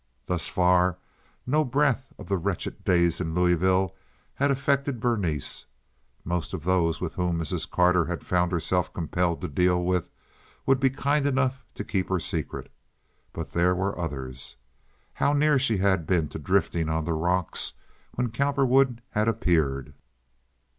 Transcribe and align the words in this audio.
Thus 0.25 0.47
far 0.49 0.97
no 1.45 1.63
breath 1.63 2.11
of 2.17 2.27
the 2.27 2.35
wretched 2.39 2.83
days 2.83 3.21
in 3.21 3.35
Louisville 3.35 3.93
had 4.33 4.49
affected 4.49 4.99
Berenice. 4.99 5.67
Most 6.25 6.55
of 6.55 6.63
those 6.63 6.99
with 6.99 7.13
whom 7.13 7.37
Mrs. 7.39 7.69
Carter 7.69 8.05
had 8.05 8.25
found 8.25 8.51
herself 8.51 8.91
compelled 8.91 9.41
to 9.41 9.47
deal 9.47 9.83
would 9.85 10.79
be 10.79 10.89
kind 10.89 11.27
enough 11.27 11.63
to 11.75 11.83
keep 11.83 12.09
her 12.09 12.19
secret. 12.19 12.71
But 13.31 13.51
there 13.51 13.75
were 13.75 13.95
others. 13.95 14.55
How 15.13 15.33
near 15.33 15.59
she 15.59 15.77
had 15.77 16.07
been 16.07 16.29
to 16.29 16.39
drifting 16.39 16.89
on 16.89 17.05
the 17.05 17.13
rocks 17.13 17.73
when 18.15 18.31
Cowperwood 18.31 19.03
had 19.11 19.27
appeared! 19.27 19.93